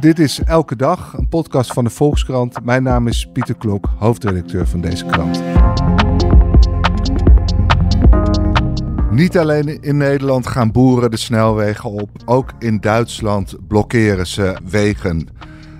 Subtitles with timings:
[0.00, 2.64] Dit is Elke Dag, een podcast van de Volkskrant.
[2.64, 5.42] Mijn naam is Pieter Klok, hoofdredacteur van deze krant.
[9.10, 15.28] Niet alleen in Nederland gaan boeren de snelwegen op, ook in Duitsland blokkeren ze wegen.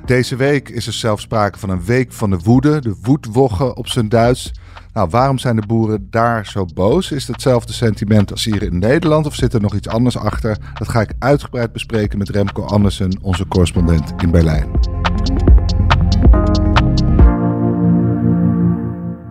[0.04, 3.88] Deze week is er zelfs sprake van een week van de woede, de woedwoggen op
[3.88, 4.52] zijn Duits.
[4.92, 7.10] Nou, waarom zijn de boeren daar zo boos?
[7.10, 10.58] Is het hetzelfde sentiment als hier in Nederland of zit er nog iets anders achter?
[10.74, 14.70] Dat ga ik uitgebreid bespreken met Remco Andersen, onze correspondent in Berlijn.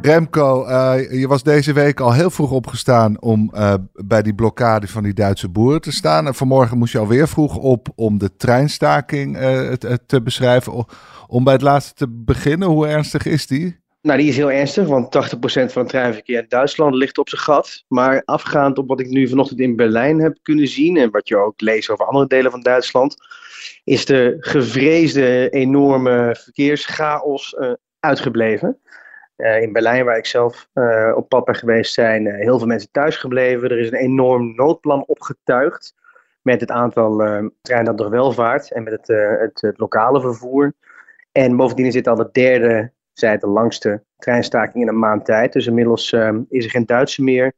[0.02, 4.88] Remco, uh, je was deze week al heel vroeg opgestaan om uh, bij die blokkade
[4.88, 6.28] van die Duitse boeren te staan.
[6.28, 9.72] En vanmorgen moest je alweer vroeg op om de treinstaking uh,
[10.06, 10.86] te beschrijven.
[11.28, 13.88] Om bij het laatste te beginnen, hoe ernstig is die?
[14.02, 17.42] Nou, die is heel ernstig, want 80% van het treinverkeer in Duitsland ligt op zijn
[17.42, 17.84] gat.
[17.88, 21.38] Maar afgaand op wat ik nu vanochtend in Berlijn heb kunnen zien en wat je
[21.38, 23.16] ook leest over andere delen van Duitsland,
[23.84, 28.80] is de gevreesde enorme verkeerschaos uh, uitgebleven.
[29.38, 32.92] Uh, in Berlijn, waar ik zelf uh, op pad ben geweest, zijn heel veel mensen
[32.92, 33.70] thuisgebleven.
[33.70, 35.94] Er is een enorm noodplan opgetuigd
[36.42, 37.18] met het aantal
[37.62, 39.08] treinen dat nog wel vaart en met het,
[39.40, 40.74] het, het lokale vervoer.
[41.32, 45.54] En bovendien is dit al de derde zij de langste treinstaking in een maand tijd.
[45.54, 47.54] Dus inmiddels um, is er geen Duitse meer.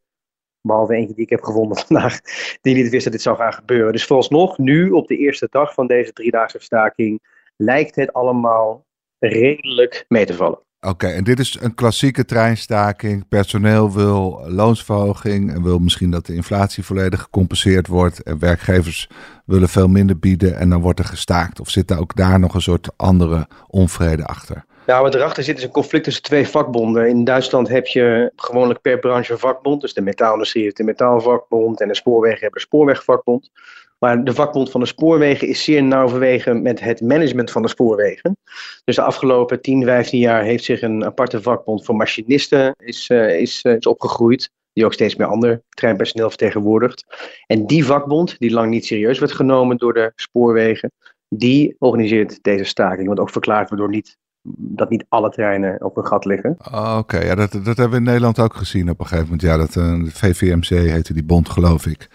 [0.60, 2.20] Behalve eentje die ik heb gevonden vandaag,
[2.60, 3.92] die niet wist dat dit zou gaan gebeuren.
[3.92, 7.20] Dus vooralsnog, nu op de eerste dag van deze driedaagse staking,
[7.56, 8.86] lijkt het allemaal
[9.18, 10.58] redelijk mee te vallen.
[10.86, 13.28] Oké, en dit is een klassieke treinstaking.
[13.28, 18.22] Personeel wil loonsverhoging en wil misschien dat de inflatie volledig gecompenseerd wordt.
[18.22, 19.08] En werkgevers
[19.44, 21.60] willen veel minder bieden en dan wordt er gestaakt.
[21.60, 24.64] Of zit daar ook daar nog een soort andere onvrede achter?
[24.86, 27.08] Nou, wat erachter zit is een conflict tussen twee vakbonden.
[27.08, 29.80] In Duitsland heb je gewoonlijk per branche een vakbond.
[29.80, 33.50] Dus de metaalindustrie heeft de metaalvakbond en de spoorwegen hebben een spoorwegvakbond.
[33.98, 37.68] Maar de vakbond van de spoorwegen is zeer nauw verwegen met het management van de
[37.68, 38.36] spoorwegen.
[38.84, 43.40] Dus de afgelopen 10, 15 jaar heeft zich een aparte vakbond voor machinisten is, uh,
[43.40, 44.50] is, uh, is opgegroeid.
[44.72, 47.04] Die ook steeds meer ander treinpersoneel vertegenwoordigt.
[47.46, 50.92] En die vakbond, die lang niet serieus werd genomen door de spoorwegen,
[51.28, 53.06] die organiseert deze staking.
[53.06, 54.16] Want ook verklaard wordt door niet
[54.56, 56.56] dat niet alle treinen op een gat liggen.
[56.72, 59.42] Oh, Oké, ja, dat, dat hebben we in Nederland ook gezien op een gegeven moment.
[59.42, 62.08] Ja, dat uh, VVMC heette die bond, geloof ik.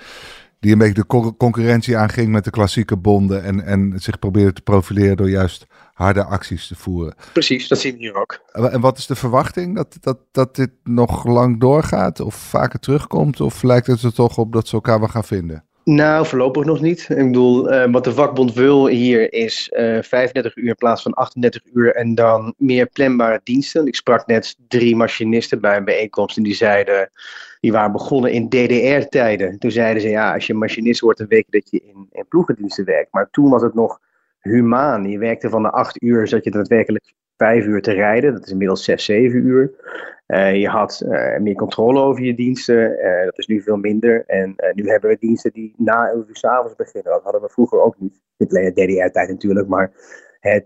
[0.59, 3.43] Die een beetje de co concurrentie aanging met de klassieke bonden.
[3.43, 7.15] En, en zich probeerde te profileren door juist harde acties te voeren.
[7.33, 8.41] Precies, dat zien we hier ook.
[8.51, 9.75] En wat is de verwachting?
[9.75, 13.41] Dat, dat, dat dit nog lang doorgaat of vaker terugkomt?
[13.41, 15.66] Of lijkt het er toch op dat ze elkaar wel gaan vinden?
[15.89, 17.09] Nou, voorlopig nog niet.
[17.09, 21.13] Ik bedoel, uh, wat de vakbond wil hier is uh, 35 uur in plaats van
[21.13, 23.87] 38 uur en dan meer planbare diensten.
[23.87, 27.09] Ik sprak net drie machinisten bij een bijeenkomst en die zeiden,
[27.59, 29.59] die waren begonnen in DDR-tijden.
[29.59, 32.27] Toen zeiden ze, ja, als je machinist wordt, dan weet je dat je in, in
[32.27, 33.11] ploegendiensten werkt.
[33.11, 33.99] Maar toen was het nog
[34.39, 35.09] humaan.
[35.09, 38.33] Je werkte van de 8 uur, zat je daadwerkelijk 5 uur te rijden.
[38.33, 39.71] Dat is inmiddels 6, 7 uur.
[40.27, 42.91] Uh, je had uh, meer controle over je diensten.
[42.91, 44.23] Uh, dat is nu veel minder.
[44.25, 47.11] En nu hebben we diensten die na 11 uur s'avonds beginnen.
[47.11, 48.21] Dat hadden we vroeger ook niet.
[48.37, 49.91] Dit DDR-tijd natuurlijk, maar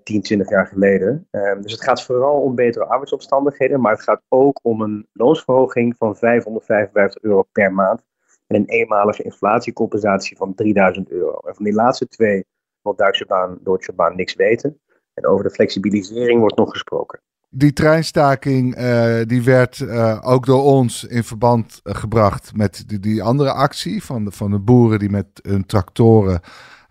[0.04, 1.28] 10, 20 jaar geleden.
[1.32, 3.82] Ehm, dus het gaat vooral om betere arbeidsomstandigheden.
[3.82, 8.04] Maar het gaat ook om een loonsverhoging van 555 euro per maand.
[8.48, 11.40] En een eenmalige inflatiecompensatie van 3000 euro.
[11.40, 12.46] En van die laatste twee
[12.84, 14.80] wil Duitse baan, Deutsche Bahn niks weten.
[15.14, 17.20] En over de flexibilisering wordt nog gesproken.
[17.54, 23.00] Die treinstaking uh, die werd uh, ook door ons in verband uh, gebracht met die,
[23.00, 26.40] die, andere actie van de, van de boeren die met hun tractoren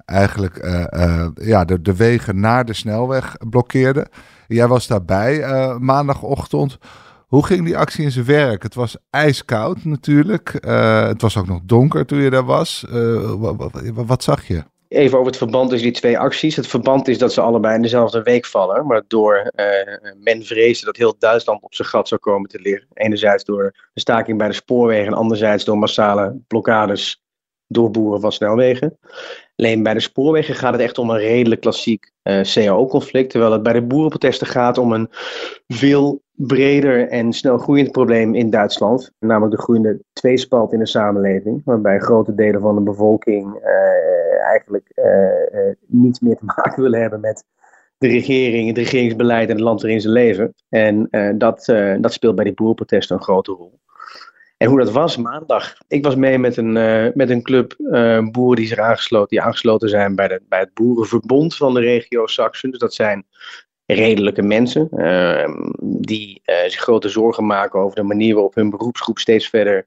[0.04, 0.56] eigenlijk
[1.34, 4.08] ja, de, de wegen naar de snelweg blokkeerden.
[4.48, 5.44] Jij was daarbij
[5.78, 6.78] maandagochtend.
[7.26, 8.62] Hoe ging die actie in zijn werk?
[8.62, 10.52] Het was ijskoud natuurlijk.
[11.08, 12.86] het was ook nog donker toen je daar was.
[13.38, 14.62] wat, wat zag je?
[14.90, 16.56] Even over het verband tussen die twee acties.
[16.56, 20.96] Het verband is dat ze allebei in dezelfde week vallen, waardoor uh, men vreesde dat
[20.96, 22.88] heel Duitsland op zijn gat zou komen te liggen.
[22.92, 27.22] Enerzijds door de staking bij de spoorwegen en anderzijds door massale blokkades
[27.66, 28.98] door boeren van snelwegen.
[29.56, 33.62] Alleen bij de spoorwegen gaat het echt om een redelijk klassiek uh, CAO-conflict, terwijl het
[33.62, 35.08] bij de boerenprotesten gaat om een
[35.69, 41.62] veel breder en snel groeiend probleem in Duitsland, namelijk de groeiende tweespalt in de samenleving,
[41.64, 47.20] waarbij grote delen van de bevolking uh, eigenlijk uh, niets meer te maken willen hebben
[47.20, 47.44] met
[47.98, 50.54] de regering, het regeringsbeleid en het land waarin ze leven.
[50.69, 51.08] En
[51.38, 51.64] dat,
[52.00, 53.81] dat speelt bij die boerenprotesten een grote rol.
[54.56, 55.75] En hoe dat was maandag.
[55.88, 56.72] Ik was mee met een,
[57.14, 57.75] met een club
[58.32, 62.26] boeren die zich aangesloten, die aangesloten zijn bij, de, bij het Boerenverbond van de regio
[62.26, 62.70] Saxen.
[62.70, 63.26] Dus dat zijn
[63.86, 65.48] redelijke mensen uh,
[65.81, 69.86] die zich grote zorgen maken over de manier waarop hun beroepsgroep steeds verder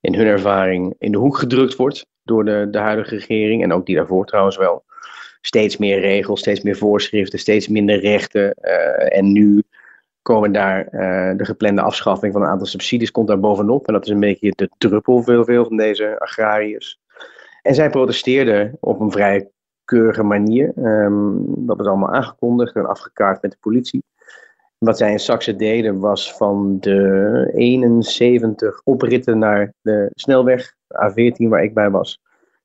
[0.00, 3.86] in hun ervaring in de hoek gedrukt wordt door de, de huidige regering en ook
[3.86, 4.84] die daarvoor trouwens wel.
[5.40, 8.54] steeds meer regels, steeds meer voorschriften, steeds minder rechten.
[9.10, 9.62] en nu
[10.22, 10.84] komen daar
[11.36, 13.86] de geplande afschaffing van een aantal subsidies komt daar bovenop.
[13.86, 17.00] En dat is een beetje de druppel voor veel van deze agrariërs.
[17.62, 19.50] En zij protesteerden op een vrij
[19.84, 20.72] keurige manier.
[20.76, 24.04] Um, dat is allemaal aangekondigd en afgekaart met de politie.
[24.78, 31.62] Wat zij in Saxe deden was van de 71 opritten naar de snelweg, A14 waar
[31.62, 32.22] ik bij was,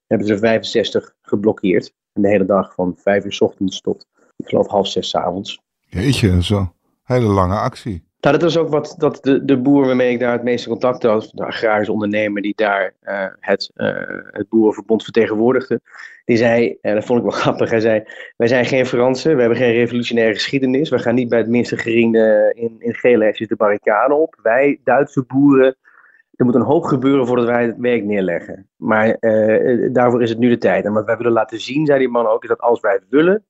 [0.07, 1.93] hebben ze 65 geblokkeerd.
[2.13, 4.07] En de hele dag van 5 uur s ochtends tot,
[4.37, 5.61] ik geloof, half zes s avonds.
[5.79, 6.73] Jeetje, zo.
[7.03, 8.03] Hele lange actie.
[8.25, 11.03] Nou, dat was ook wat dat de, de boer waarmee ik daar het meeste contact
[11.03, 13.87] had, de agrarische ondernemer die daar uh, het, uh,
[14.31, 15.81] het Boerenverbond vertegenwoordigde,
[16.25, 18.03] die zei, en dat vond ik wel grappig, hij zei,
[18.37, 21.77] wij zijn geen Fransen, we hebben geen revolutionaire geschiedenis, we gaan niet bij het minste
[21.77, 24.39] geriende in, in gele hesjes de barricade op.
[24.41, 25.75] Wij, Duitse boeren,
[26.35, 28.69] er moet een hoop gebeuren voordat wij het werk neerleggen.
[28.75, 30.85] Maar uh, daarvoor is het nu de tijd.
[30.85, 33.45] En wat wij willen laten zien, zei die man ook, is dat als wij willen,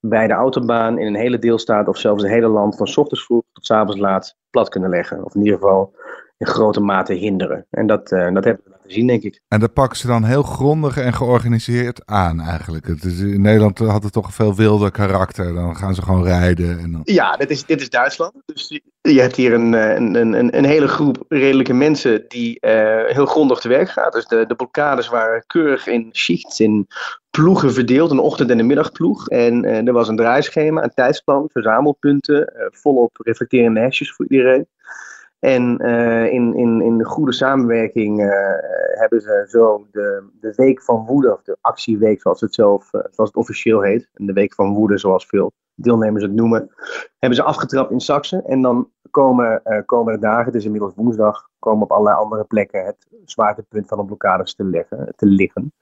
[0.00, 3.42] bij de autobaan in een hele deelstaat of zelfs een hele land van ochtends vroeg
[3.52, 5.24] tot avonds laat plat kunnen leggen.
[5.24, 5.94] Of in ieder geval
[6.38, 7.66] in grote mate hinderen.
[7.70, 9.40] En dat, uh, dat hebben we laten zien, denk ik.
[9.48, 12.86] En dat pakken ze dan heel grondig en georganiseerd aan eigenlijk.
[12.86, 15.54] Het is, in Nederland had het toch een veel wilder karakter.
[15.54, 16.78] Dan gaan ze gewoon rijden.
[16.78, 17.00] En dan...
[17.04, 18.32] Ja, dit is, dit is Duitsland.
[18.44, 23.26] Dus je hebt hier een, een, een, een hele groep redelijke mensen die uh, heel
[23.26, 24.12] grondig te werk gaat.
[24.12, 26.86] Dus de, de blokkades waren keurig in schichts, in
[27.30, 29.28] ploegen verdeeld, een ochtend- en een middagploeg.
[29.28, 34.66] En uh, er was een draaischema, een tijdsplan, verzamelpunten, volop reflecterende hesjes voor iedereen.
[35.38, 38.28] En uh, in, in, in goede samenwerking uh,
[38.98, 43.00] hebben ze zo de, de Week van Woede, of de actieweek zoals het zelf, uh,
[43.10, 46.70] zoals het officieel heet, en de Week van Woede zoals veel deelnemers het noemen,
[47.18, 48.42] hebben ze afgetrapt in Saxe.
[48.46, 53.06] En dan komen komende dagen, het is inmiddels woensdag, komen op allerlei andere plekken het
[53.24, 55.72] zwaartepunt van de blokkades te, leggen, te liggen.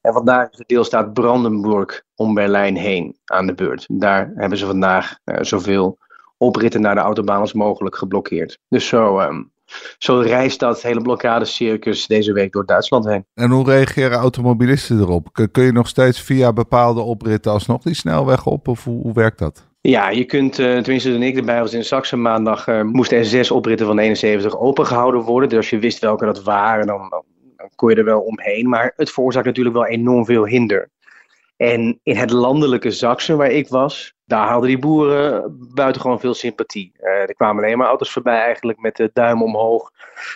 [0.00, 3.86] En vandaag is de deelstaat Brandenburg om Berlijn heen aan de beurt.
[3.90, 5.98] Daar hebben ze vandaag zoveel
[6.36, 8.58] opritten naar de autobaan als mogelijk geblokkeerd.
[8.68, 9.52] Dus zo, um,
[9.98, 13.24] zo reist dat hele blokkadecircus deze week door Duitsland heen.
[13.34, 15.48] En hoe reageren automobilisten erop?
[15.52, 18.68] Kun je nog steeds via bepaalde opritten alsnog die snelweg op?
[18.68, 19.66] Of hoe, hoe werkt dat?
[19.80, 23.24] Ja, je kunt, uh, tenminste toen ik erbij was in Saxe maandag, uh, moesten er
[23.24, 25.48] zes opritten van 71 opengehouden worden.
[25.48, 27.24] Dus als je wist welke dat waren, dan, dan,
[27.56, 28.68] dan kon je er wel omheen.
[28.68, 30.90] Maar het veroorzaakt natuurlijk wel enorm veel hinder.
[31.56, 36.92] En in het landelijke Zaksen waar ik was, daar hadden die boeren buitengewoon veel sympathie.
[37.00, 39.90] Uh, er kwamen alleen maar auto's voorbij eigenlijk met de duim omhoog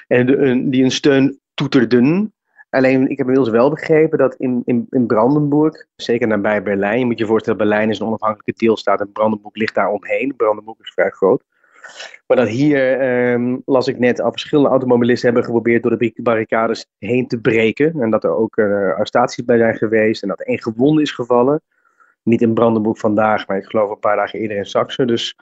[0.06, 2.32] en de, die een steun toeterden.
[2.70, 7.04] Alleen, ik heb inmiddels wel begrepen dat in, in, in Brandenburg, zeker nabij Berlijn, je
[7.04, 10.36] moet je voorstellen, Berlijn is een onafhankelijke deelstaat en Brandenburg ligt daar omheen.
[10.36, 11.42] Brandenburg is vrij groot.
[12.26, 16.87] Maar dat hier, ehm, las ik net, al verschillende automobilisten hebben geprobeerd door de barricades
[16.99, 18.00] heen te breken.
[18.00, 21.62] En dat er ook uh, arrestaties bij zijn geweest en dat één gewonde is gevallen.
[22.23, 25.05] Niet in Brandenburg vandaag, maar ik geloof een paar dagen eerder in Saxe.
[25.05, 25.37] Dus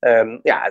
[0.00, 0.70] um, ja,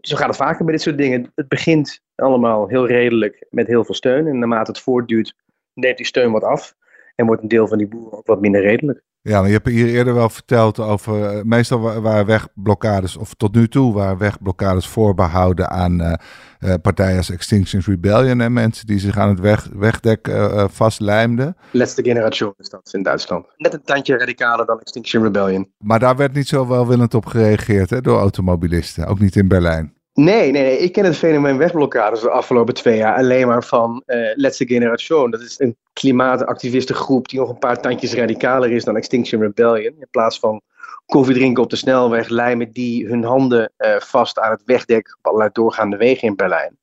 [0.00, 1.32] zo gaat het vaker met dit soort dingen.
[1.34, 4.26] Het begint allemaal heel redelijk met heel veel steun.
[4.26, 5.34] En naarmate het voortduurt,
[5.72, 6.74] neemt die steun wat af.
[7.14, 9.02] En wordt een deel van die boeren ook wat minder redelijk.
[9.22, 11.36] Ja, maar je hebt hier eerder wel verteld over.
[11.36, 16.12] Uh, meestal waren wegblokkades, of tot nu toe waren wegblokkades voorbehouden aan uh,
[16.60, 20.30] uh, partijen als Extinction Rebellion en mensen die zich aan het weg, wegdek
[20.70, 21.56] vastlijmden.
[21.70, 23.46] Laatste generatie is dat in Duitsland.
[23.56, 25.70] Net een tandje radicaler dan Extinction Rebellion.
[25.78, 29.97] Maar daar werd niet zo welwillend op gereageerd hè, door automobilisten, ook niet in Berlijn.
[30.18, 34.02] Nee, nee, nee, ik ken het fenomeen wegblokkades de afgelopen twee jaar alleen maar van
[34.06, 35.30] uh, Laatste Generation.
[35.30, 39.94] Dat is een klimaatactivistengroep die nog een paar tandjes radicaler is dan Extinction Rebellion.
[39.98, 40.60] In plaats van
[41.06, 45.26] koffie drinken op de snelweg, lijmen die hun handen uh, vast aan het wegdek op
[45.26, 46.78] allerlei doorgaande wegen in Berlijn.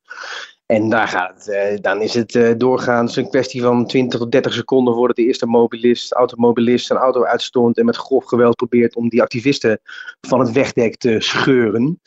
[0.65, 4.53] En daar gaat, uh, dan is het uh, doorgaans een kwestie van 20 tot 30
[4.53, 9.09] seconden voordat de eerste mobilist, automobilist zijn auto uitstond en met grof geweld probeert om
[9.09, 9.79] die activisten
[10.21, 11.99] van het wegdek te scheuren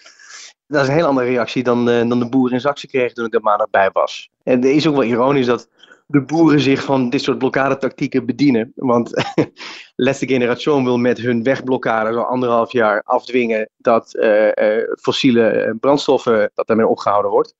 [0.68, 3.26] dat is een heel andere reactie dan, uh, dan de boeren in Zaksen kregen toen
[3.26, 4.30] ik er maandag bij was.
[4.42, 5.68] En het is ook wel ironisch dat
[6.06, 8.72] de boeren zich van dit soort blokkadetactieken bedienen.
[8.74, 9.12] Want
[9.96, 16.50] Laatste Generation wil met hun wegblokkade zo anderhalf jaar afdwingen dat uh, uh, fossiele brandstoffen,
[16.54, 17.54] dat daarmee opgehouden wordt.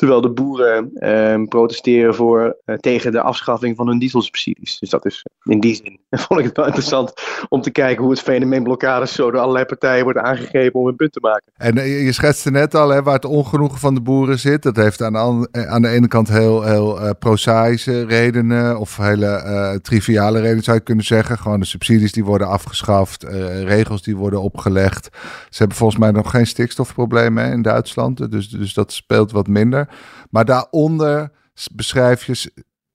[0.00, 4.78] Terwijl de boeren uh, protesteren voor, uh, tegen de afschaffing van hun dieselsubsidies.
[4.78, 7.12] Dus dat is in die zin vond ik het wel interessant
[7.48, 10.96] om te kijken hoe het fenomeen blokkades zo door allerlei partijen wordt aangegrepen om een
[10.96, 11.52] punt te maken.
[11.56, 14.62] En uh, je schetste net al hè, waar het ongenoegen van de boeren zit.
[14.62, 20.40] Dat heeft aan eh, aan de ene kant heel, heel prozaïsche redenen of hele triviale
[20.40, 21.38] redenen zou je kunnen zeggen.
[21.38, 23.22] Gewoon de subsidies die worden afgeschaft,
[23.64, 25.08] regels die worden opgelegd.
[25.48, 29.88] Ze hebben volgens mij nog geen stikstofproblemen in Duitsland, dus, dus dat speelt wat minder.
[30.30, 31.32] Maar daaronder
[31.72, 32.50] beschrijf je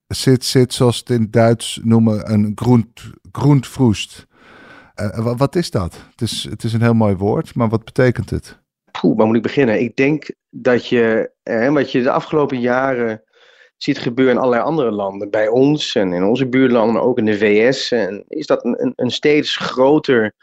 [0.07, 4.27] zit, zit zoals het in Duits noemen, een groent, groentvroest.
[5.37, 5.93] wat is dat?
[6.11, 8.59] Het is, het is een heel mooi woord, maar wat betekent het?
[9.01, 9.81] Poeh, waar moet ik beginnen?
[9.81, 13.23] Ik denk dat je, eh, wat je de afgelopen jaren
[13.77, 17.37] ziet gebeuren in allerlei andere landen, bij ons en in onze buurlanden, ook in de
[17.37, 20.33] VS, en is dat een, een steeds groter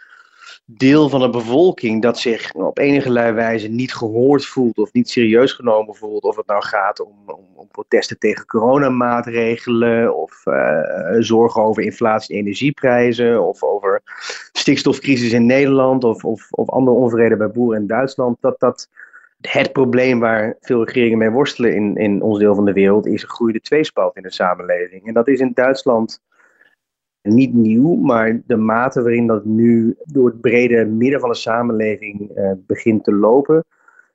[0.64, 5.52] deel van de bevolking dat zich op enige wijze niet gehoord voelt of niet serieus
[5.52, 6.22] genomen voelt.
[6.22, 10.80] Of het nou gaat om, om, om protesten tegen coronamaatregelen of uh,
[11.18, 14.02] zorgen over inflatie en energieprijzen of over
[14.52, 18.36] stikstofcrisis in Nederland of, of, of andere onvrede bij boeren in Duitsland.
[18.40, 18.88] Dat dat
[19.40, 23.22] het probleem waar veel regeringen mee worstelen in, in ons deel van de wereld is
[23.22, 25.06] een groeiende tweespalt in de samenleving.
[25.06, 26.20] En dat is in Duitsland
[27.22, 32.30] niet nieuw, maar de mate waarin dat nu door het brede midden van de samenleving
[32.36, 33.64] uh, begint te lopen,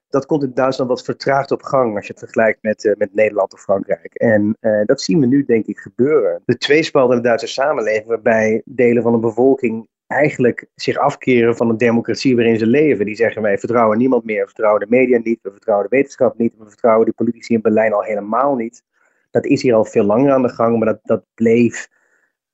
[0.10, 3.14] dat komt in Duitsland wat vertraagd op gang als je het vergelijkt met, uh, met
[3.14, 4.14] Nederland of Frankrijk.
[4.14, 6.42] En uh, dat zien we nu denk ik gebeuren.
[6.46, 11.68] De tweespalt in de Duitse samenleving, waarbij delen van de bevolking eigenlijk zich afkeren van
[11.68, 13.06] de democratie waarin ze leven.
[13.06, 16.38] Die zeggen wij vertrouwen niemand meer, we vertrouwen de media niet, we vertrouwen de wetenschap
[16.38, 18.84] niet, we vertrouwen de politici in Berlijn al helemaal niet.
[19.32, 21.88] Dat is hier al veel langer aan de gang, maar dat, dat bleef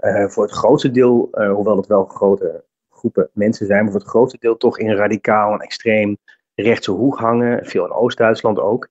[0.03, 4.01] uh, voor het grootste deel, uh, hoewel het wel grote groepen mensen zijn, maar voor
[4.01, 6.17] het grootste deel toch in radicaal en extreem
[6.55, 7.65] rechtse hoek hangen.
[7.65, 8.89] Veel in Oost-Duitsland ook.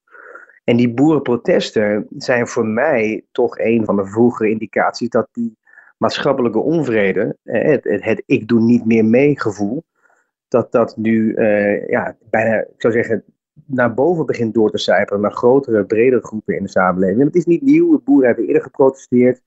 [0.63, 5.57] En die boerenprotesten zijn voor mij toch een van de vroegere indicaties dat die
[5.97, 9.83] maatschappelijke onvrede, eh, het, het, ik doe niet meer mee gevoel,
[10.47, 11.35] dat dat nu
[11.87, 13.23] ja, bijna, ik zou zeggen,
[13.65, 17.19] naar boven begint door te sijpelen, naar grotere, bredere groepen in de samenleving.
[17.19, 19.41] En het is niet nieuw, de boeren hebben eerder geprotesteerd.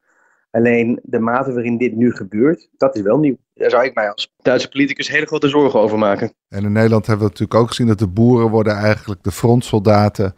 [0.56, 3.36] Alleen de mate waarin dit nu gebeurt, dat is wel nieuw.
[3.54, 6.32] Daar zou ik mij als Duitse politicus hele grote zorgen over maken.
[6.48, 10.34] En in Nederland hebben we natuurlijk ook gezien dat de boeren worden eigenlijk de frontsoldaten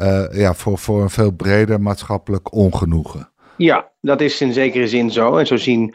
[0.00, 3.30] uh, ja, voor, voor een veel breder maatschappelijk ongenoegen.
[3.56, 5.36] Ja, dat is in zekere zin zo.
[5.36, 5.94] En zo zien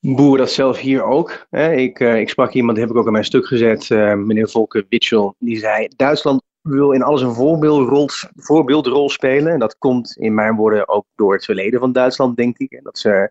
[0.00, 1.46] boeren dat zelf hier ook.
[1.76, 4.48] Ik, uh, ik sprak iemand, die heb ik ook in mijn stuk gezet, uh, meneer
[4.48, 5.34] Volker Witschel.
[5.38, 9.52] Die zei, Duitsland wil in alles een voorbeeldrol, voorbeeldrol spelen.
[9.52, 12.72] En dat komt in mijn woorden ook door het verleden van Duitsland, denk ik.
[12.72, 13.30] En dat ze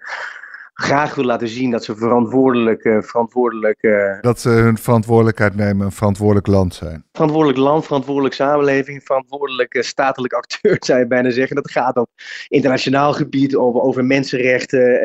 [0.73, 5.85] graag wil laten zien dat ze verantwoordelijk, uh, verantwoordelijk uh, dat ze hun verantwoordelijkheid nemen,
[5.85, 7.03] een verantwoordelijk land zijn.
[7.11, 11.55] Verantwoordelijk land, verantwoordelijk samenleving, verantwoordelijk uh, statelijk acteur, zou je bijna zeggen.
[11.55, 12.09] Dat gaat op
[12.47, 15.03] internationaal gebied, over, over mensenrechten,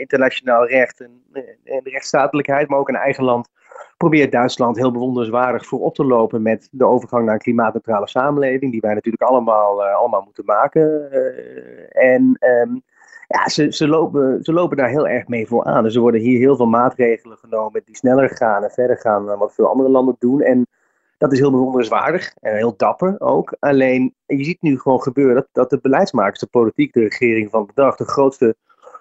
[0.00, 1.22] internationaal recht en,
[1.64, 3.48] en rechtsstatelijkheid, maar ook in eigen land
[3.98, 8.72] probeert Duitsland heel bewonderenswaardig voor op te lopen met de overgang naar een klimaatneutrale samenleving,
[8.72, 11.08] die wij natuurlijk allemaal, uh, allemaal moeten maken.
[11.12, 12.82] Uh, en um,
[13.26, 15.82] ja, ze, ze, lopen, ze lopen daar heel erg mee voor aan.
[15.82, 19.38] Dus er worden hier heel veel maatregelen genomen die sneller gaan en verder gaan dan
[19.38, 20.40] wat veel andere landen doen.
[20.40, 20.66] En
[21.18, 23.56] dat is heel bewonderenswaardig en heel dapper ook.
[23.58, 27.70] Alleen, je ziet nu gewoon gebeuren dat, dat de beleidsmakers, de politiek, de regering van
[27.74, 28.56] de de grootste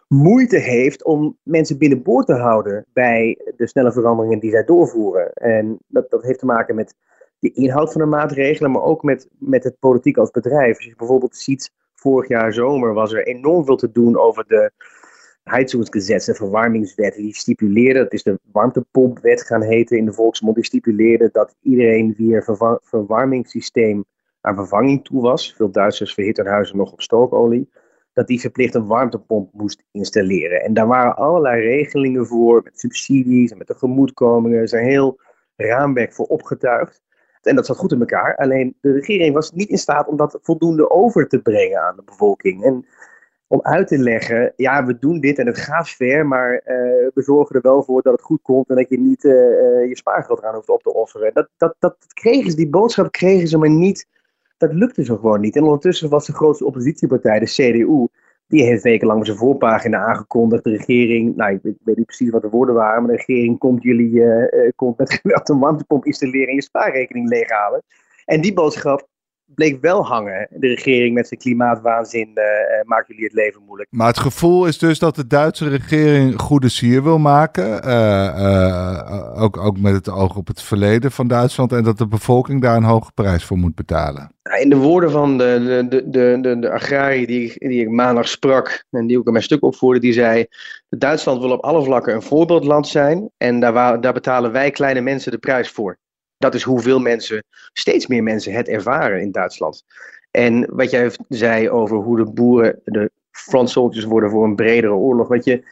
[0.07, 5.33] moeite heeft om mensen binnenboord te houden bij de snelle veranderingen die zij doorvoeren.
[5.33, 6.95] En dat, dat heeft te maken met
[7.39, 10.75] de inhoud van de maatregelen, maar ook met, met het politiek als bedrijf.
[10.75, 14.71] Als je bijvoorbeeld ziet, vorig jaar zomer was er enorm veel te doen over de
[15.43, 17.15] Heizungsgesetz, de verwarmingswet.
[17.15, 22.13] Die stipuleerde, dat is de warmtepompwet gaan heten in de volksmond, die stipuleerde dat iedereen
[22.17, 22.43] weer
[22.81, 24.05] verwarmingssysteem
[24.41, 25.53] aan vervanging toe was.
[25.55, 27.69] Veel Duitsers verhitten huizen nog op stookolie
[28.17, 30.61] dat die verplicht een warmtepomp moest installeren.
[30.61, 34.57] En daar waren allerlei regelingen voor, met subsidies en met de gemoedkomingen.
[34.57, 35.19] Er is een heel
[35.55, 37.01] raamwerk voor opgetuigd.
[37.41, 38.35] En dat zat goed in elkaar.
[38.35, 42.03] Alleen de regering was niet in staat om dat voldoende over te brengen aan de
[42.05, 42.63] bevolking.
[42.63, 42.85] En
[43.47, 46.61] om uit te leggen, ja, we doen dit en het gaat ver, maar uh,
[47.13, 49.87] we zorgen er wel voor dat het goed komt en dat je niet uh, uh,
[49.87, 51.33] je spaargeld eraan hoeft op te offeren.
[51.33, 54.07] Dat, dat, dat kregen ze, die boodschap kregen ze maar niet
[54.57, 55.55] dat lukte zo gewoon niet.
[55.55, 58.07] En ondertussen was de grootste oppositiepartij, de CDU,
[58.47, 60.63] die heeft wekenlang op zijn voorpagina aangekondigd.
[60.63, 63.83] De regering, nou ik weet, niet precies wat de woorden waren, maar de regering komt
[63.83, 67.83] jullie uh, komt met geweld een warmtepomp installeren en je spaarrekening leeghalen.
[68.25, 69.07] En die boodschap
[69.55, 70.47] bleek wel hangen.
[70.49, 72.43] De regering met zijn klimaatwaanzin uh,
[72.83, 73.89] maakt jullie het leven moeilijk.
[73.91, 77.87] Maar het gevoel is dus dat de Duitse regering goede sier wil maken.
[77.87, 77.91] Uh,
[78.37, 81.71] uh, ook, ook met het oog op het verleden van Duitsland.
[81.71, 84.31] En dat de bevolking daar een hoge prijs voor moet betalen.
[84.59, 88.85] In de woorden van de, de, de, de, de agrariër die, die ik maandag sprak.
[88.89, 89.99] En die ook in mijn stuk opvoerde.
[89.99, 90.45] Die zei.
[90.89, 93.29] Duitsland wil op alle vlakken een voorbeeldland zijn.
[93.37, 95.97] En daar, daar betalen wij kleine mensen de prijs voor.
[96.37, 99.83] Dat is hoeveel mensen, steeds meer mensen het ervaren in Duitsland.
[100.31, 105.27] En wat jij zei over hoe de boeren de front worden voor een bredere oorlog.
[105.27, 105.63] Wat je,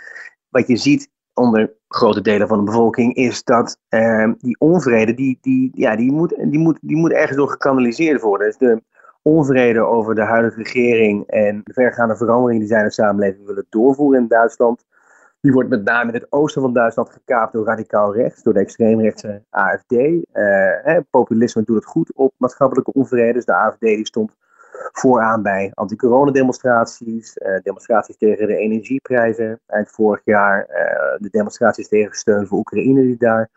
[0.50, 5.38] wat je ziet onder grote delen van de bevolking is dat eh, die onvrede, die,
[5.42, 8.48] die, ja, die, moet, die, moet, die moet ergens door gekanaliseerd worden.
[8.48, 8.82] Dus de
[9.22, 13.66] onvrede over de huidige regering en de vergaande veranderingen die zij in de samenleving willen
[13.70, 14.86] doorvoeren in Duitsland
[15.46, 18.60] Die wordt met name in het oosten van Duitsland gekaapt door radicaal rechts, door de
[18.60, 19.92] extreemrechtse AFD.
[19.92, 23.34] Uh, populisme doet het goed op maatschappelijke onvrede.
[23.34, 24.36] Dus de AFD die stond
[24.92, 30.76] vooraan bij anti-coronademonstraties, uh, demonstraties tegen de energieprijzen eind vorig jaar, uh,
[31.18, 33.50] de demonstraties tegen steun voor Oekraïne die daar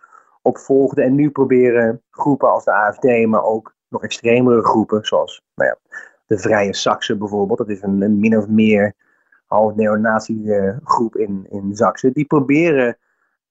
[0.43, 1.05] op volgden.
[1.05, 5.99] En nu proberen groepen als de AFD, maar ook nog extremere groepen, zoals nou ja,
[6.27, 8.95] de Vrije Saksen bijvoorbeeld, dat is een min of meer
[9.49, 10.77] half neonazi eh,
[11.13, 12.97] in, in Zaksen, die proberen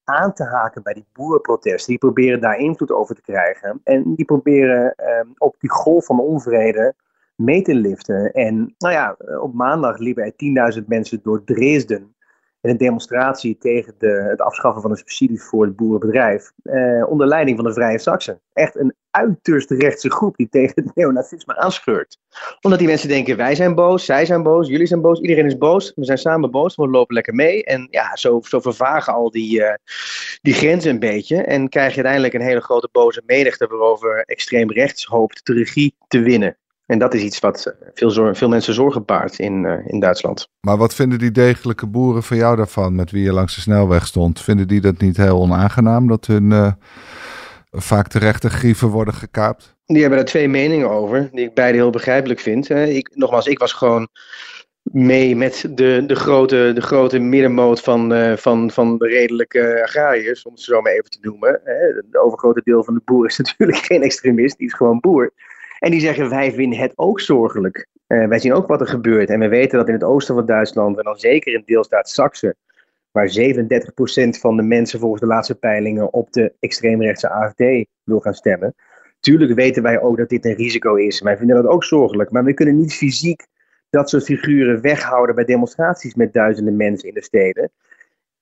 [0.03, 1.89] aan te haken bij die boerenprotesten.
[1.89, 3.81] Die proberen daar invloed over te krijgen.
[3.83, 6.93] En die proberen ehm, op die golf van onvrede
[7.35, 8.31] mee te liften.
[8.31, 12.15] En nou ja, op maandag liepen er 10.000 mensen door Dresden
[12.69, 16.51] een demonstratie tegen de, het afschaffen van de subsidies voor het boerenbedrijf.
[16.63, 18.41] Eh, onder leiding van de Vrije Saksen.
[18.53, 22.17] Echt een uiterst rechtse groep die tegen het neonazisme aanscheurt.
[22.61, 25.57] Omdat die mensen denken: wij zijn boos, zij zijn boos, jullie zijn boos, iedereen is
[25.57, 25.91] boos.
[25.95, 27.63] We zijn samen boos, we lopen lekker mee.
[27.63, 29.73] En ja, zo, zo vervagen al die, uh,
[30.41, 31.41] die grenzen een beetje.
[31.41, 35.95] En krijg je uiteindelijk een hele grote boze menigte waarover extreem rechts hoopt de regie
[36.07, 36.57] te winnen.
[36.87, 40.49] En dat is iets wat eh, veel, veel mensen zorgen baart in, uh, in Duitsland.
[40.59, 44.07] Maar wat vinden die degelijke boeren van jou daarvan, met wie je langs de snelweg
[44.07, 44.41] stond?
[44.41, 46.71] Vinden die dat niet heel onaangenaam, dat hun uh,
[47.71, 49.75] vaak terechte grieven worden gekaapt?
[49.85, 52.69] Die hebben daar twee meningen over, die ik beide heel begrijpelijk vind.
[52.69, 54.07] Ik, nogmaals, ik was gewoon
[54.83, 60.43] mee met de, de, grote, de grote middenmoot van, uh, van, van de redelijke agrariërs,
[60.43, 61.61] om het zo maar even te noemen.
[62.11, 65.33] De overgrote deel van de boer is natuurlijk geen extremist, die is gewoon boer.
[65.79, 67.87] En die zeggen, wij vinden het ook zorgelijk.
[68.07, 69.29] Uh, wij zien ook wat er gebeurt.
[69.29, 72.55] En we weten dat in het oosten van Duitsland, en dan zeker in deelstaat Saxe,
[73.11, 77.63] waar 37% van de mensen volgens de laatste peilingen op de extreemrechtse AFD
[78.03, 78.75] wil gaan stemmen.
[79.19, 81.21] Tuurlijk weten wij ook dat dit een risico is.
[81.21, 82.31] Wij vinden dat ook zorgelijk.
[82.31, 83.45] Maar we kunnen niet fysiek
[83.89, 87.71] dat soort figuren weghouden bij demonstraties met duizenden mensen in de steden.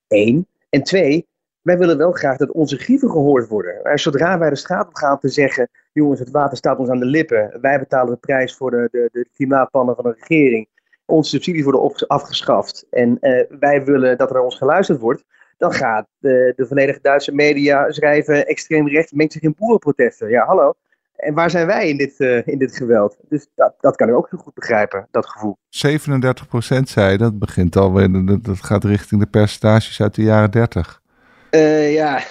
[0.07, 0.47] Eén.
[0.69, 1.27] En twee,
[1.65, 3.79] wij willen wel graag dat onze grieven gehoord worden.
[3.83, 6.99] Maar zodra wij de straat op gaan te zeggen, jongens, het water staat ons aan
[6.99, 7.57] de lippen.
[7.61, 10.67] Wij betalen de prijs voor de, de, de klimaatplannen van de regering.
[11.05, 12.85] Onze subsidies worden afgeschaft.
[12.89, 15.23] En uh, wij willen dat er naar ons geluisterd wordt.
[15.57, 20.29] Dan gaat de, de volledige Duitse media schrijven, extreem rechts mengt zich in boerenprotesten.
[20.29, 20.73] Ja, hallo.
[21.15, 23.17] En waar zijn wij in dit, uh, in dit geweld?
[23.29, 25.57] Dus dat, dat kan ik ook heel goed begrijpen, dat gevoel.
[25.69, 31.03] 37 procent zei dat begint alweer, dat gaat richting de percentages uit de jaren 30.
[31.51, 32.21] Uh, ja.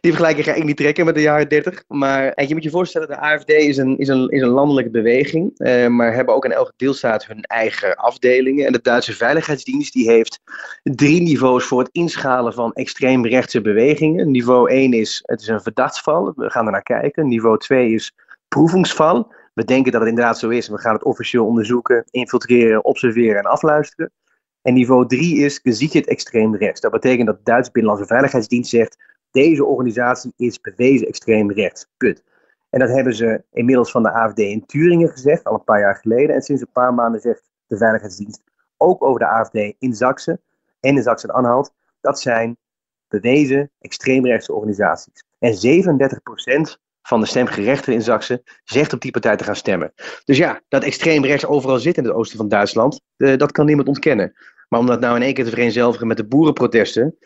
[0.00, 1.82] die vergelijking ga ik niet trekken met de jaren 30.
[1.88, 5.52] Maar je moet je voorstellen, de AFD is een, is een, is een landelijke beweging.
[5.56, 8.66] Uh, maar hebben ook in elke deelstaat hun eigen afdelingen.
[8.66, 10.40] En de Duitse Veiligheidsdienst die heeft
[10.82, 14.30] drie niveaus voor het inschalen van extreemrechtse bewegingen.
[14.30, 16.32] Niveau 1 is, het is een verdachtsval.
[16.36, 17.28] We gaan er naar kijken.
[17.28, 18.12] Niveau 2 is
[18.48, 19.32] proevingsval.
[19.54, 20.68] We denken dat het inderdaad zo is.
[20.68, 24.12] We gaan het officieel onderzoeken, infiltreren, observeren en afluisteren.
[24.66, 25.60] En niveau 3 is
[25.92, 26.80] het extreem rechts.
[26.80, 28.96] Dat betekent dat de Duitse Binnenlandse Veiligheidsdienst zegt:
[29.30, 31.86] deze organisatie is bewezen extreem rechts.
[31.96, 32.24] Put.
[32.70, 35.96] En dat hebben ze inmiddels van de AFD in Turingen gezegd, al een paar jaar
[35.96, 36.34] geleden.
[36.34, 38.42] En sinds een paar maanden zegt de Veiligheidsdienst
[38.76, 40.40] ook over de AFD in Zaksen
[40.80, 41.72] en in Zaksen-Anhalt.
[42.00, 42.56] Dat zijn
[43.08, 45.24] bewezen extreemrechtse organisaties.
[45.38, 49.92] En 37% van de stemgerechtigden in Zaksen zegt op die partij te gaan stemmen.
[50.24, 53.66] Dus ja, dat extreem rechts overal zit in het oosten van Duitsland, uh, dat kan
[53.66, 54.34] niemand ontkennen.
[54.68, 57.16] Maar om dat nou in één keer te vereenzelvigen met de boerenprotesten,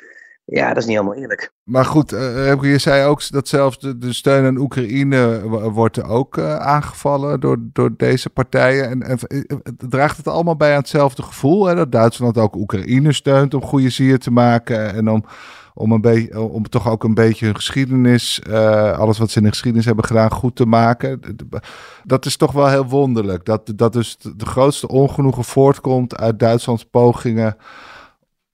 [0.45, 1.53] ja, dat is niet helemaal eerlijk.
[1.63, 6.57] Maar goed, uh, je zei ook dat zelfs de, steun aan Oekraïne wordt ook uh,
[6.57, 8.91] aangevallen door, door deze partijen.
[8.91, 9.19] En, en
[9.89, 13.91] draagt het allemaal bij aan hetzelfde gevoel, hè, dat Duitsland ook Oekraïne steunt om goede
[13.91, 15.25] zier te maken en om
[15.81, 19.45] om, een beetje, om toch ook een beetje hun geschiedenis, uh, alles wat ze in
[19.45, 21.21] de geschiedenis hebben gedaan, goed te maken.
[22.05, 23.45] Dat is toch wel heel wonderlijk.
[23.45, 27.57] Dat, dat dus de grootste ongenoegen voortkomt uit Duitslands pogingen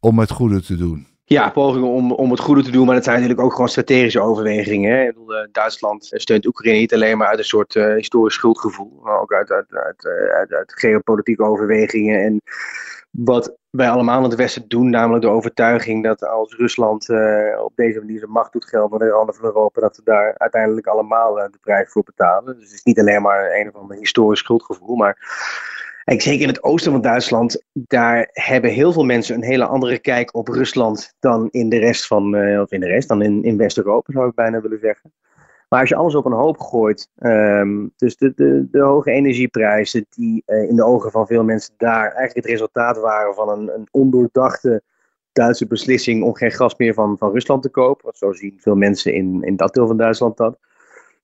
[0.01, 1.07] om het goede te doen.
[1.25, 4.21] Ja, pogingen om, om het goede te doen, maar het zijn natuurlijk ook gewoon strategische
[4.21, 4.97] overwegingen.
[4.97, 5.03] Hè?
[5.03, 9.21] Ik bedoel, uh, Duitsland steunt Oekraïne niet alleen maar uit een soort historisch schuldgevoel, maar
[9.21, 12.25] ook uit, uit, uit, uit, uit geopolitieke overwegingen.
[12.25, 12.43] En
[13.11, 17.73] wat wij allemaal in het Westen doen, namelijk de overtuiging dat als Rusland uh, op
[17.75, 20.87] deze manier zijn macht doet gelden naar de randen van Europa, dat we daar uiteindelijk
[20.87, 22.55] allemaal uh, de prijs voor betalen.
[22.55, 25.19] Dus het is niet alleen maar een of ander historisch schuldgevoel, maar
[26.05, 29.99] en zeker in het oosten van Duitsland, daar hebben heel veel mensen een hele andere
[29.99, 33.45] kijk op Rusland dan in de rest van, uh, of in de rest, dan in,
[33.45, 35.13] in West-Europa zou ik bijna willen zeggen.
[35.69, 40.07] Maar als je alles op een hoop gooit, um, dus de, de, de hoge energieprijzen,
[40.11, 43.75] die uh, in de ogen van veel mensen daar eigenlijk het resultaat waren van een,
[43.75, 44.83] een ondoordachte
[45.33, 48.05] Duitse beslissing om geen gas meer van, van Rusland te kopen.
[48.05, 50.59] Want zo zien veel mensen in, in dat deel van Duitsland dat.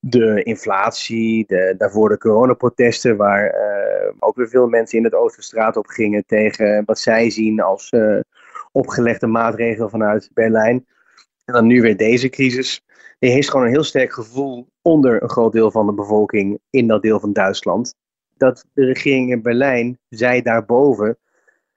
[0.00, 5.42] De inflatie, de, daarvoor de coronaprotesten, waar uh, ook weer veel mensen in het oosten
[5.42, 8.20] straat op gingen tegen wat zij zien als uh,
[8.72, 10.86] opgelegde maatregelen vanuit Berlijn.
[11.52, 12.84] En dan nu weer deze crisis.
[13.18, 16.86] Er heeft gewoon een heel sterk gevoel onder een groot deel van de bevolking in
[16.86, 17.94] dat deel van Duitsland.
[18.36, 21.18] Dat de regering in Berlijn, zij daarboven,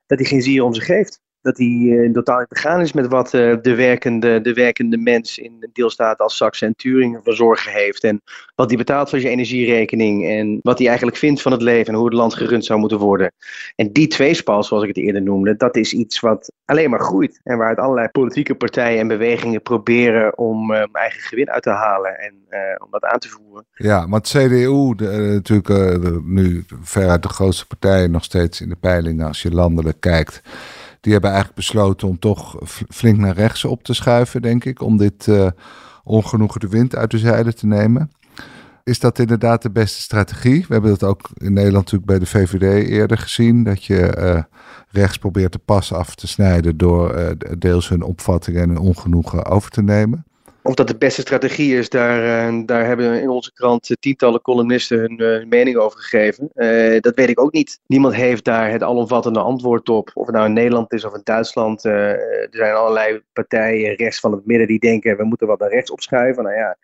[0.05, 3.07] dat hij geen zier om zich geeft dat hij uh, totaal niet begaan is met
[3.07, 7.71] wat uh, de, werkende, de werkende mens in deelstaten als Saxe en Turingen voor zorgen
[7.71, 8.03] heeft.
[8.03, 8.21] En
[8.55, 10.27] wat hij betaalt voor zijn energierekening.
[10.27, 12.97] En wat hij eigenlijk vindt van het leven en hoe het land gerund zou moeten
[12.97, 13.31] worden.
[13.75, 17.39] En die tweespal, zoals ik het eerder noemde, dat is iets wat alleen maar groeit.
[17.43, 22.19] En waaruit allerlei politieke partijen en bewegingen proberen om uh, eigen gewin uit te halen
[22.19, 22.33] en
[22.83, 23.65] om dat aan te voeren.
[23.73, 28.75] Ja, want CDU, de, natuurlijk de, nu veruit de grootste partij nog steeds in de
[28.75, 30.41] peilingen als je landelijk kijkt
[31.05, 32.57] die hebben eigenlijk besloten om toch
[32.89, 35.47] flink naar rechts op te schuiven, denk ik, om dit uh,
[36.03, 38.11] ongenoegen de wind uit de zeilen te nemen.
[38.83, 40.65] Is dat inderdaad de beste strategie?
[40.67, 44.41] We hebben dat ook in Nederland natuurlijk bij de VVD eerder gezien, dat je uh,
[44.89, 49.45] rechts probeert de pas af te snijden door uh, deels hun opvattingen en hun ongenoegen
[49.45, 50.25] over te nemen.
[50.67, 54.41] Of dat de beste strategie is, daar, uh, daar hebben in onze krant uh, tientallen
[54.41, 56.49] columnisten hun, uh, hun mening over gegeven.
[57.01, 57.79] dat weet ik ook niet.
[57.87, 60.11] Niemand heeft daar het alomvattende antwoord op.
[60.13, 61.83] Of het nou in Nederland is of in Duitsland.
[61.83, 65.91] er zijn allerlei partijen rechts van het midden die denken we moeten wat naar rechts
[65.91, 66.43] opschuiven.
[66.43, 66.77] Nou ja,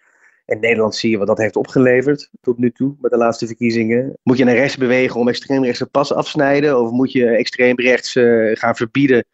[0.46, 4.17] in Nederland zie je wat dat heeft opgeleverd tot nu toe met de laatste verkiezingen.
[4.24, 6.80] Moet je naar rechts bewegen om extreemrechtse pas afsnijden?
[6.80, 8.12] Of moet je extreemrechts
[8.54, 9.26] gaan verbieden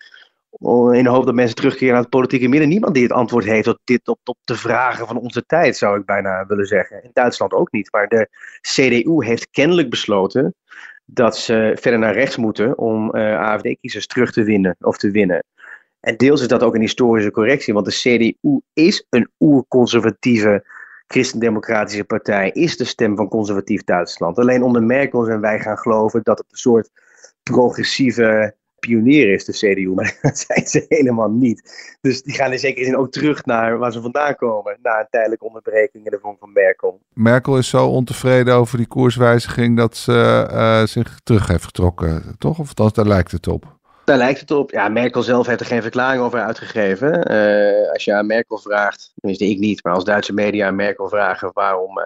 [0.60, 2.70] in de hoop dat mensen terugkeren naar het politieke midden.
[2.70, 6.00] Niemand die het antwoord heeft op, dit, op, op de vragen van onze tijd, zou
[6.00, 7.04] ik bijna willen zeggen.
[7.04, 7.92] In Duitsland ook niet.
[7.92, 8.30] Maar de
[8.62, 10.56] CDU heeft kennelijk besloten
[11.06, 15.44] dat ze verder naar rechts moeten om uh, AFD-kiezers terug te winnen of te winnen.
[16.00, 20.66] En deels is dat ook een historische correctie, want de CDU is een oerconservatieve
[21.08, 24.38] christendemocratische partij, is de stem van conservatief Duitsland.
[24.38, 26.90] Alleen onder Merkel zijn wij gaan geloven dat het een soort
[27.44, 29.94] progressieve pionier is, de CDU.
[29.94, 31.96] Maar dat zijn ze helemaal niet.
[32.02, 34.78] Dus die gaan in zekere zin ook terug naar waar ze vandaan komen.
[34.82, 37.02] Na een tijdelijke onderbreking in de vorm van Merkel.
[37.14, 42.60] Merkel is zo ontevreden over die koerswijziging dat ze uh, zich terug heeft getrokken, toch?
[42.60, 43.77] Of dat, daar lijkt het op.
[44.08, 44.72] Daar lijkt het op.
[44.72, 47.32] Ja, Merkel zelf heeft er geen verklaring over uitgegeven.
[47.32, 51.10] Uh, als je aan Merkel vraagt, tenminste ik niet, maar als Duitse media aan Merkel
[51.10, 52.06] vragen waarom, uh,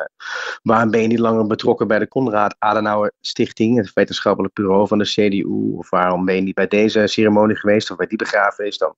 [0.64, 4.98] waarom ben je niet langer betrokken bij de Konrad Adenauer Stichting, het wetenschappelijk bureau van
[4.98, 8.78] de CDU, of waarom ben je niet bij deze ceremonie geweest of bij die begrafenis,
[8.78, 8.96] dan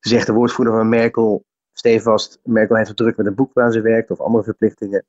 [0.00, 3.80] zegt de woordvoerder van Merkel stevast, Merkel heeft het druk met een boek waar ze
[3.80, 5.04] werkt of andere verplichtingen.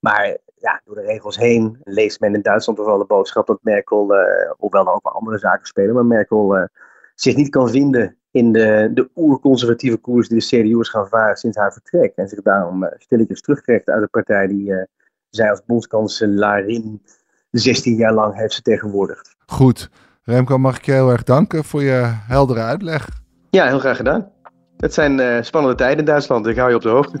[0.00, 3.58] Maar ja, door de regels heen leest men in Duitsland toch wel de boodschap dat
[3.62, 4.20] Merkel, uh,
[4.56, 6.64] hoewel er ook wel andere zaken spelen, maar Merkel uh,
[7.14, 11.36] zich niet kan vinden in de, de oerconservatieve koers die de CDU is gaan varen
[11.36, 12.12] sinds haar vertrek.
[12.16, 14.86] En zich daarom uh, stilletjes terugtrekt uit de partij die
[15.30, 17.02] zij als bondskanselarin
[17.50, 19.36] 16 jaar lang heeft vertegenwoordigd.
[19.46, 19.90] Goed.
[20.22, 23.08] Remco, mag ik je heel erg danken voor je heldere uitleg.
[23.50, 24.30] Ja, heel graag gedaan.
[24.76, 26.46] Het zijn spannende tijden in Duitsland.
[26.46, 27.20] Ik hou je op de hoogte.